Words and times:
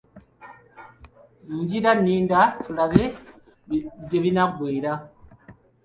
Ngira 1.57 1.91
nninda 1.97 2.41
tulabe 2.63 3.03
gye 4.07 4.19
binaggweera. 4.23 4.93